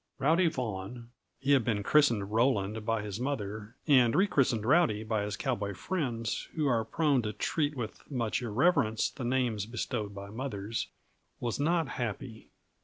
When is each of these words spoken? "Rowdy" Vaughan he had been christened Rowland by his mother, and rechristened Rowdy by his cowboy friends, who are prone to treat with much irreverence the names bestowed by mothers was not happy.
"Rowdy" 0.17 0.47
Vaughan 0.47 1.11
he 1.39 1.51
had 1.51 1.63
been 1.63 1.83
christened 1.83 2.31
Rowland 2.31 2.83
by 2.83 3.03
his 3.03 3.19
mother, 3.19 3.75
and 3.85 4.15
rechristened 4.15 4.65
Rowdy 4.65 5.03
by 5.03 5.21
his 5.21 5.37
cowboy 5.37 5.75
friends, 5.75 6.49
who 6.55 6.65
are 6.65 6.83
prone 6.83 7.21
to 7.21 7.33
treat 7.33 7.75
with 7.77 8.09
much 8.09 8.41
irreverence 8.41 9.11
the 9.11 9.23
names 9.23 9.67
bestowed 9.67 10.15
by 10.15 10.31
mothers 10.31 10.87
was 11.39 11.59
not 11.59 11.87
happy. 11.87 12.49